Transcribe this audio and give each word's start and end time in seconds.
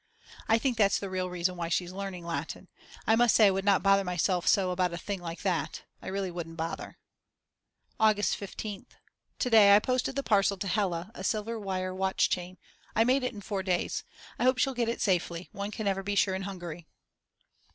I 0.47 0.57
think 0.57 0.77
that's 0.79 0.97
the 0.97 1.11
real 1.11 1.29
reason 1.29 1.55
why 1.55 1.69
she's 1.69 1.91
learning 1.91 2.25
Latin. 2.25 2.69
I 3.05 3.15
must 3.15 3.35
say 3.35 3.45
I 3.45 3.51
would 3.51 3.63
not 3.63 3.83
bother 3.83 4.03
myself 4.03 4.47
so 4.47 4.71
about 4.71 4.93
a 4.93 4.97
thing 4.97 5.19
like 5.21 5.43
that. 5.43 5.83
I 6.01 6.07
really 6.07 6.31
wouldn't 6.31 6.57
bother. 6.57 6.97
August 7.99 8.35
15th. 8.39 8.95
To 9.37 9.49
day 9.51 9.75
I 9.75 9.79
posted 9.79 10.15
the 10.15 10.23
parcel 10.23 10.57
to 10.57 10.67
Hella, 10.67 11.11
a 11.13 11.23
silver 11.23 11.59
wire 11.59 11.93
watchchain; 11.93 12.57
I 12.95 13.03
made 13.03 13.21
it 13.21 13.33
in 13.35 13.41
four 13.41 13.61
days. 13.61 14.03
I 14.39 14.43
hope 14.45 14.57
she'll 14.57 14.73
get 14.73 14.89
it 14.89 15.01
safely, 15.01 15.49
one 15.51 15.69
can 15.69 15.85
never 15.85 16.01
be 16.01 16.15
sure 16.15 16.33
in 16.33 16.49
Hungary. 16.49 16.87